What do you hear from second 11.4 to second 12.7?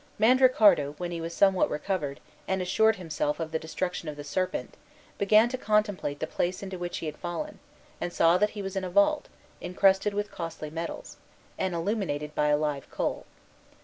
and illuminated by a